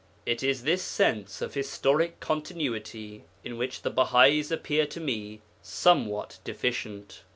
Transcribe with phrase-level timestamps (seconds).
[0.25, 6.39] It is this sense of historical continuity in which the Bahais appear to me somewhat
[6.43, 7.21] deficient.